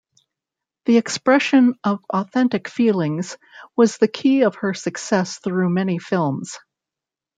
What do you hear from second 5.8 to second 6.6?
films.